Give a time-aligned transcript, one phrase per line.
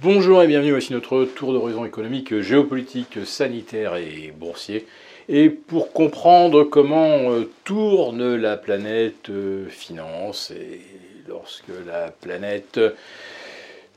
[0.00, 4.86] Bonjour et bienvenue, voici notre tour d'horizon économique, géopolitique, sanitaire et boursier.
[5.28, 10.82] Et pour comprendre comment euh, tourne la planète euh, finance, et
[11.26, 12.78] lorsque la planète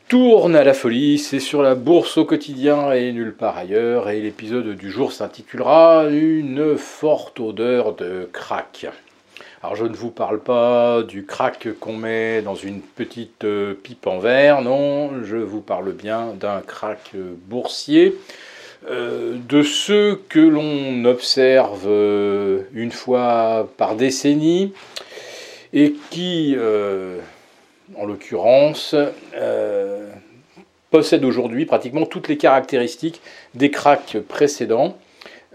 [0.07, 4.21] tourne à la folie, c'est sur la bourse au quotidien et nulle part ailleurs, et
[4.21, 8.87] l'épisode du jour s'intitulera Une forte odeur de crack.
[9.63, 14.07] Alors je ne vous parle pas du crack qu'on met dans une petite euh, pipe
[14.07, 18.17] en verre, non, je vous parle bien d'un crack euh, boursier,
[18.89, 21.85] euh, de ceux que l'on observe
[22.73, 24.73] une fois par décennie
[25.73, 26.57] et qui,
[27.95, 28.95] en l'occurrence,
[30.89, 33.21] possèdent aujourd'hui pratiquement toutes les caractéristiques
[33.53, 34.97] des cracks précédents.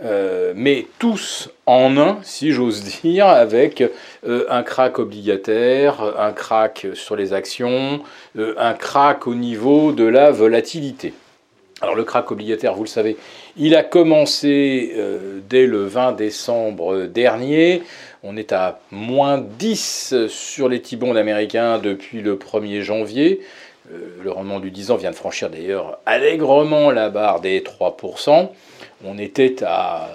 [0.03, 3.83] Euh, mais tous en un, si j'ose dire, avec
[4.27, 8.03] euh, un crack obligataire, un crack sur les actions,
[8.37, 11.15] euh, un crack au niveau de la volatilité.
[11.81, 13.17] Alors le crack obligataire, vous le savez,
[13.57, 14.95] il a commencé
[15.49, 17.83] dès le 20 décembre dernier.
[18.23, 23.43] On est à moins 10 sur les T-bonds américains depuis le 1er janvier.
[24.23, 28.49] Le rendement du 10 ans vient de franchir d'ailleurs allègrement la barre des 3%
[29.05, 30.09] on était à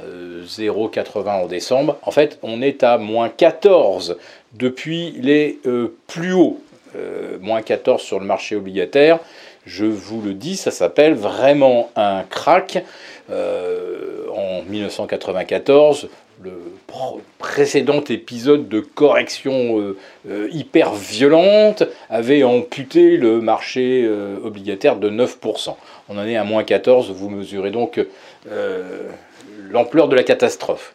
[0.45, 1.97] 0,80 euh, en décembre.
[2.03, 4.17] En fait, on est à moins 14
[4.53, 6.59] depuis les euh, plus hauts.
[6.95, 9.19] Euh, moins 14 sur le marché obligataire.
[9.65, 12.83] Je vous le dis, ça s'appelle vraiment un crack.
[13.29, 16.09] en 1994,
[16.43, 16.51] le
[17.37, 19.95] précédent épisode de correction
[20.51, 24.09] hyper violente avait amputé le marché
[24.43, 25.75] obligataire de 9%.
[26.09, 27.99] On en est à moins 14, vous mesurez donc
[28.49, 29.03] euh,
[29.69, 30.93] l'ampleur de la catastrophe.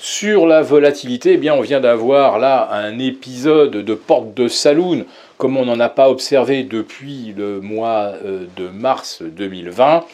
[0.00, 5.04] Sur la volatilité, eh bien, on vient d'avoir là un épisode de porte de saloon
[5.36, 10.04] comme on n'en a pas observé depuis le mois euh, de mars 2020.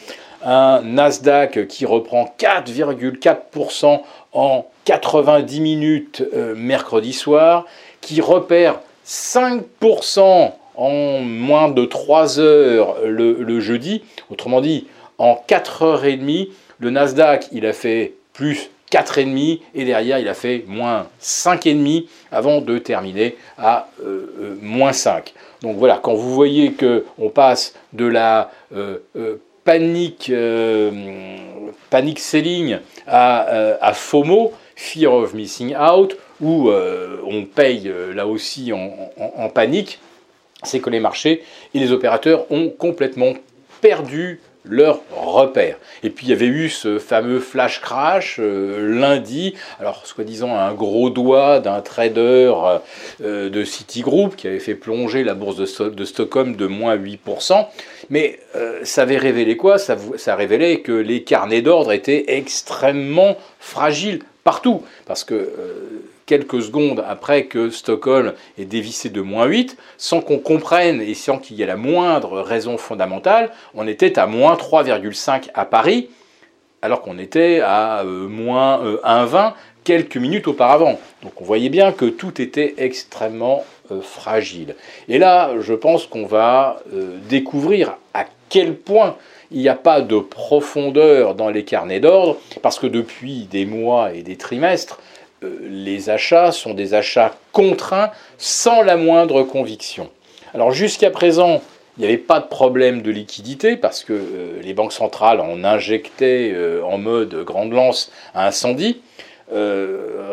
[0.43, 4.01] Un Nasdaq qui reprend 4,4%
[4.33, 7.65] en 90 minutes euh, mercredi soir,
[8.01, 14.03] qui repère 5% en moins de 3 heures le, jeudi.
[14.29, 14.87] Autrement dit,
[15.17, 21.07] en 4h30, le Nasdaq, il a fait plus 4,5 et derrière il a fait moins
[21.21, 25.33] 5,5 avant de terminer à euh, euh, moins 5.
[25.61, 28.51] Donc voilà, quand vous voyez qu'on passe de la
[29.65, 30.31] panique,
[31.89, 32.77] panique selling
[33.07, 39.99] à, FOMO, Fear of Missing Out, où on paye là aussi en panique,
[40.63, 41.43] c'est que les marchés
[41.73, 43.33] et les opérateurs ont complètement
[43.81, 45.77] perdu leur repère.
[46.03, 50.73] Et puis il y avait eu ce fameux flash crash euh, lundi, alors soi-disant un
[50.73, 52.53] gros doigt d'un trader
[53.21, 57.65] euh, de Citigroup qui avait fait plonger la bourse de, Stockholm de moins 8%.
[58.09, 59.77] Mais euh, ça avait révélé quoi?
[59.77, 64.83] Ça, ça révélait que les carnets d'ordre étaient extrêmement fragiles partout.
[65.05, 65.49] Parce que
[66.25, 71.37] quelques secondes après que Stockholm ait dévissé de moins 8, sans qu'on comprenne et sans
[71.37, 76.09] qu'il y ait la moindre raison fondamentale, on était à moins 3,5 à Paris,
[76.81, 79.49] alors qu'on était à euh, moins 1,20 euh,
[79.83, 80.99] quelques minutes auparavant.
[81.23, 84.75] Donc on voyait bien que tout était extrêmement euh, fragile.
[85.07, 86.77] Et là, je pense qu'on va
[87.29, 89.15] découvrir à quel point
[89.51, 94.13] il n'y a pas de profondeur dans les carnets d'ordre, parce que depuis des mois
[94.13, 94.99] et des trimestres,
[95.61, 100.09] les achats sont des achats contraints sans la moindre conviction.
[100.53, 101.61] Alors jusqu'à présent,
[101.97, 105.63] il n'y avait pas de problème de liquidité parce que euh, les banques centrales en
[105.63, 109.01] injectaient euh, en mode grande lance à incendie.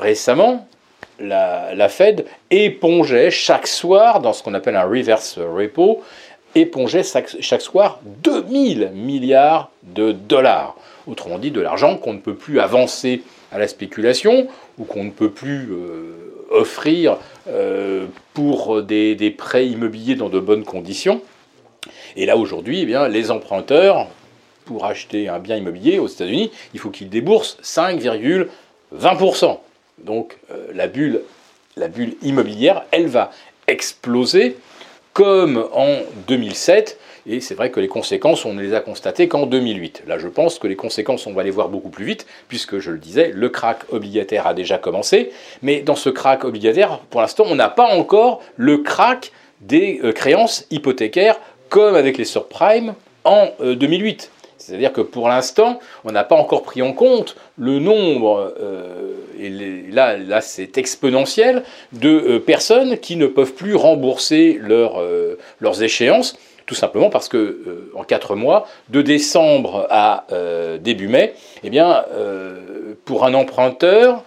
[0.00, 0.66] récemment,
[1.22, 6.02] la, Fed épongeait chaque soir, dans ce qu'on appelle un reverse repo,
[6.54, 10.76] épongeait chaque, chaque soir 2000 milliards de dollars.
[11.06, 13.22] Autrement dit, de l'argent qu'on ne peut plus avancer
[13.52, 14.48] à la spéculation
[14.78, 17.18] ou qu'on ne peut plus euh, offrir
[17.48, 21.22] euh, pour des, prêts immobiliers dans de bonnes conditions.
[22.16, 24.08] Et là aujourd'hui, eh les emprunteurs,
[24.64, 29.58] pour acheter un bien immobilier aux États-Unis, il faut qu'ils déboursent 5,20%.
[29.98, 31.20] Donc euh, la bulle
[32.22, 33.30] immobilière, elle va
[33.66, 34.56] exploser
[35.12, 35.98] comme en
[36.28, 40.04] 2007 et c'est vrai que les conséquences, on ne les a constatées qu'en 2008.
[40.06, 42.90] Là, je pense que les conséquences, on va les voir beaucoup plus vite, puisque, je
[42.90, 45.30] le disais, le crack obligataire a déjà commencé.
[45.62, 49.30] Mais dans ce crack obligataire, pour l'instant, on n'a pas encore le crack
[49.60, 51.38] des euh, créances hypothécaires,
[51.68, 52.94] comme avec les subprimes
[53.24, 54.30] en 2008.
[54.62, 59.12] Euh, C'est-à-dire que pour l'instant, on n'a pas encore pris en compte le nombre, euh,
[59.38, 59.50] et
[59.90, 61.62] là, là c'est exponentiel,
[61.92, 66.36] de personnes qui ne peuvent plus rembourser leurs échéances
[66.66, 71.70] Tout simplement parce que euh, en 4 mois, de décembre à euh, début mai, eh
[71.70, 72.04] bien,
[73.04, 74.24] pour un emprunteur,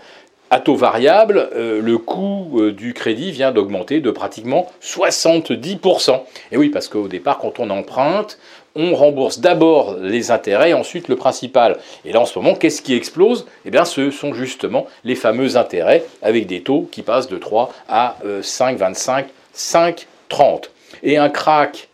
[0.55, 6.21] à taux variable, le coût du crédit vient d'augmenter de pratiquement 70%.
[6.53, 8.39] Et oui, parce qu'au départ, quand on emprunte,
[8.73, 11.77] on rembourse d'abord les intérêts ensuite le principal.
[12.05, 13.45] Et là, en ce moment, qu'est-ce qui explose?
[13.65, 17.73] Eh bien, ce sont justement les fameux intérêts avec des taux qui passent de 3
[17.89, 20.69] à 5,25, 5,30.
[21.03, 21.89] Et un crack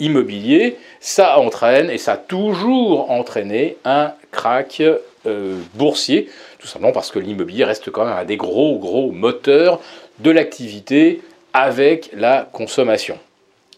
[0.00, 4.82] immobilier, ça entraîne, et ça a toujours entraîné, un crack
[5.26, 6.28] euh, boursier,
[6.58, 9.80] tout simplement parce que l'immobilier reste quand même un des gros, gros moteurs
[10.20, 11.20] de l'activité
[11.52, 13.18] avec la consommation.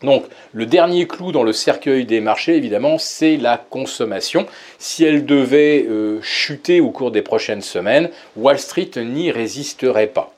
[0.03, 4.47] Donc le dernier clou dans le cercueil des marchés, évidemment, c'est la consommation.
[4.79, 10.33] Si elle devait euh, chuter au cours des prochaines semaines, Wall Street n'y résisterait pas.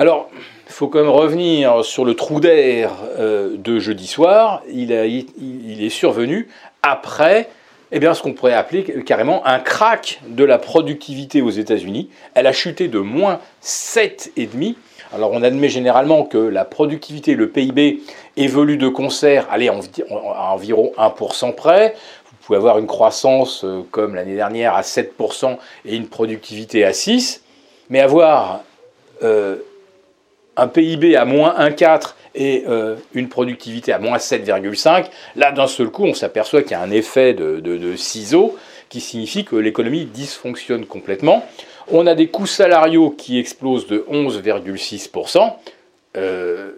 [0.00, 0.30] Alors,
[0.66, 4.62] il faut quand même revenir sur le trou d'air euh, de jeudi soir.
[4.72, 6.48] Il, est survenu
[6.82, 7.50] après
[7.92, 12.08] eh bien, ce qu'on pourrait appeler carrément un crack de la productivité aux États-Unis.
[12.32, 14.76] Elle a chuté de moins 7,5
[15.12, 18.00] alors on admet généralement que la productivité, le PIB
[18.36, 21.96] évolue de concert, allez, à environ 1% près.
[22.26, 26.92] Vous pouvez avoir une croissance euh, comme l'année dernière à 7% et une productivité à
[26.92, 27.40] 6%,
[27.90, 28.60] mais avoir
[29.24, 29.56] euh,
[30.60, 35.88] un PIB à moins 1,4 et euh, une productivité à moins 7,5, là d'un seul
[35.88, 38.56] coup on s'aperçoit qu'il y a un effet de ciseau
[38.90, 41.46] qui signifie que l'économie dysfonctionne complètement.
[41.88, 45.52] On a des coûts salariaux qui explosent de 11,6%.
[46.16, 46.72] Euh,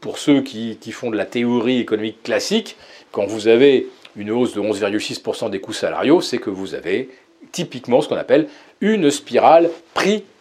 [0.00, 2.76] pour ceux qui, font de la théorie économique classique,
[3.10, 7.10] quand vous avez une hausse de 11,6% des coûts salariaux, c'est que vous avez
[7.52, 8.48] typiquement ce qu'on appelle
[8.80, 9.70] une spirale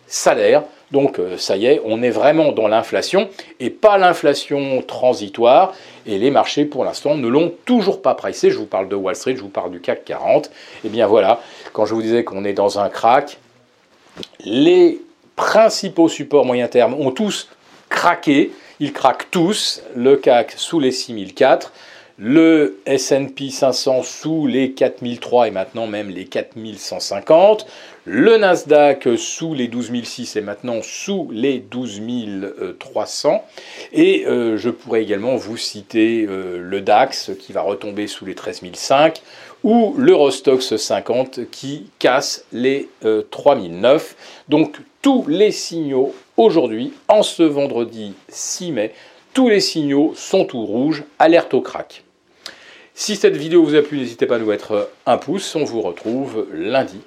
[0.07, 0.63] prix-salaire.
[0.91, 5.73] Donc euh, ça y est, on est vraiment dans l'inflation et pas l'inflation transitoire.
[6.05, 8.49] Et les marchés, pour l'instant, ne l'ont toujours pas pricé.
[8.49, 10.45] Je vous parle de Wall Street, je vous parle du CAC 40.
[10.45, 10.49] Et
[10.85, 11.41] eh bien voilà,
[11.73, 13.37] quand je vous disais qu'on est dans un crack,
[14.45, 15.01] les
[15.35, 17.49] principaux supports moyen terme ont tous
[17.89, 18.51] craqué.
[18.79, 19.81] Ils craquent tous.
[19.95, 21.73] Le CAC sous les 6004,
[22.19, 27.67] le S&P 500 sous les 4003 et maintenant même les 4150,
[28.05, 33.45] le Nasdaq sous les 12006 et maintenant sous les 12300
[33.93, 38.33] et euh, je pourrais également vous citer euh, le DAX qui va retomber sous les
[38.33, 39.21] 13005
[39.63, 42.89] ou l'Eurostox 50 qui casse les
[43.29, 44.15] 3009.
[44.15, 44.15] Euh,
[44.49, 48.93] Donc tous les signaux aujourd'hui, en ce vendredi 6 mai,
[49.33, 52.03] tous les signaux sont tout rouges, alerte au crack.
[52.99, 55.55] Si cette vidéo vous a plu, n'hésitez pas à nous mettre un pouce.
[55.55, 56.99] On vous retrouve lundi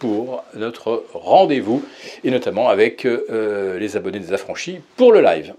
[0.00, 1.84] pour notre rendez-vous
[2.24, 5.54] et notamment avec euh, les abonnés des affranchis pour le live.